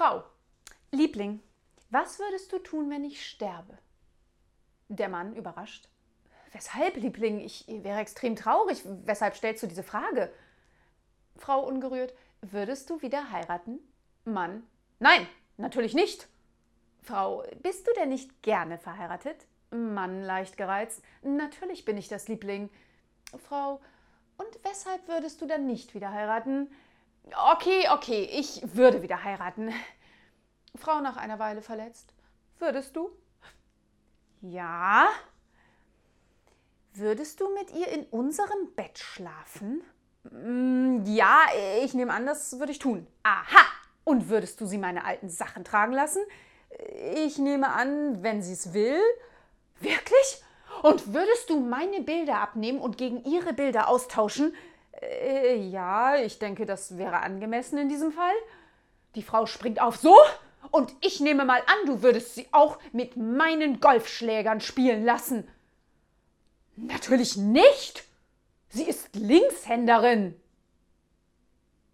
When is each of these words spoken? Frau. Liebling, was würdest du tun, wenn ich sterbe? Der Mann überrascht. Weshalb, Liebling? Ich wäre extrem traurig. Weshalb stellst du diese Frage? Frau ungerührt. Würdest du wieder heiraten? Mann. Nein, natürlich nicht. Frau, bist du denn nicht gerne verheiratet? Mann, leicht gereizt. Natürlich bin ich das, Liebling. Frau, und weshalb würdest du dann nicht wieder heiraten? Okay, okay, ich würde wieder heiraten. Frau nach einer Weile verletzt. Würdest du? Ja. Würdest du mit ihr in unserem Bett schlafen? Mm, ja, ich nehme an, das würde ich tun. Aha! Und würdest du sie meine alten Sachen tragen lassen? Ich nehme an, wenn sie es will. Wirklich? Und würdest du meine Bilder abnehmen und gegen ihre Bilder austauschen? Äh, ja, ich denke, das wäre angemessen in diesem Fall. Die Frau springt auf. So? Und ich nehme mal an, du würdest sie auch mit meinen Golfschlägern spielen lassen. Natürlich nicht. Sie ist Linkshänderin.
Frau. 0.00 0.24
Liebling, 0.92 1.42
was 1.90 2.18
würdest 2.18 2.50
du 2.54 2.58
tun, 2.58 2.88
wenn 2.88 3.04
ich 3.04 3.22
sterbe? 3.22 3.76
Der 4.88 5.10
Mann 5.10 5.36
überrascht. 5.36 5.90
Weshalb, 6.52 6.96
Liebling? 6.96 7.40
Ich 7.40 7.66
wäre 7.68 8.00
extrem 8.00 8.34
traurig. 8.34 8.80
Weshalb 9.04 9.36
stellst 9.36 9.62
du 9.62 9.66
diese 9.66 9.82
Frage? 9.82 10.32
Frau 11.36 11.66
ungerührt. 11.66 12.14
Würdest 12.40 12.88
du 12.88 13.02
wieder 13.02 13.30
heiraten? 13.30 13.78
Mann. 14.24 14.62
Nein, 15.00 15.26
natürlich 15.58 15.92
nicht. 15.92 16.28
Frau, 17.02 17.44
bist 17.62 17.86
du 17.86 17.92
denn 17.92 18.08
nicht 18.08 18.42
gerne 18.42 18.78
verheiratet? 18.78 19.44
Mann, 19.70 20.22
leicht 20.22 20.56
gereizt. 20.56 21.02
Natürlich 21.20 21.84
bin 21.84 21.98
ich 21.98 22.08
das, 22.08 22.26
Liebling. 22.26 22.70
Frau, 23.36 23.82
und 24.38 24.64
weshalb 24.64 25.06
würdest 25.08 25.42
du 25.42 25.46
dann 25.46 25.66
nicht 25.66 25.94
wieder 25.94 26.10
heiraten? 26.10 26.70
Okay, 27.52 27.86
okay, 27.92 28.28
ich 28.32 28.62
würde 28.74 29.02
wieder 29.02 29.22
heiraten. 29.22 29.72
Frau 30.76 31.00
nach 31.00 31.16
einer 31.16 31.38
Weile 31.38 31.62
verletzt. 31.62 32.14
Würdest 32.58 32.96
du? 32.96 33.10
Ja. 34.40 35.08
Würdest 36.94 37.40
du 37.40 37.52
mit 37.54 37.70
ihr 37.72 37.88
in 37.88 38.04
unserem 38.06 38.72
Bett 38.74 38.98
schlafen? 38.98 39.82
Mm, 40.24 41.04
ja, 41.06 41.38
ich 41.82 41.94
nehme 41.94 42.12
an, 42.12 42.26
das 42.26 42.58
würde 42.58 42.72
ich 42.72 42.78
tun. 42.78 43.06
Aha! 43.22 43.64
Und 44.04 44.28
würdest 44.28 44.60
du 44.60 44.66
sie 44.66 44.78
meine 44.78 45.04
alten 45.04 45.28
Sachen 45.28 45.64
tragen 45.64 45.92
lassen? 45.92 46.22
Ich 47.14 47.38
nehme 47.38 47.68
an, 47.72 48.22
wenn 48.22 48.42
sie 48.42 48.52
es 48.52 48.72
will. 48.72 49.00
Wirklich? 49.80 50.42
Und 50.82 51.12
würdest 51.12 51.50
du 51.50 51.60
meine 51.60 52.00
Bilder 52.00 52.40
abnehmen 52.40 52.80
und 52.80 52.96
gegen 52.96 53.24
ihre 53.24 53.52
Bilder 53.52 53.88
austauschen? 53.88 54.54
Äh, 55.00 55.56
ja, 55.56 56.16
ich 56.16 56.38
denke, 56.38 56.66
das 56.66 56.98
wäre 56.98 57.20
angemessen 57.20 57.78
in 57.78 57.88
diesem 57.88 58.12
Fall. 58.12 58.34
Die 59.14 59.22
Frau 59.22 59.46
springt 59.46 59.80
auf. 59.80 59.96
So? 59.96 60.16
Und 60.70 60.94
ich 61.00 61.20
nehme 61.20 61.44
mal 61.44 61.60
an, 61.60 61.86
du 61.86 62.02
würdest 62.02 62.34
sie 62.34 62.46
auch 62.52 62.78
mit 62.92 63.16
meinen 63.16 63.80
Golfschlägern 63.80 64.60
spielen 64.60 65.04
lassen. 65.04 65.48
Natürlich 66.76 67.36
nicht. 67.36 68.04
Sie 68.68 68.84
ist 68.84 69.14
Linkshänderin. 69.14 70.40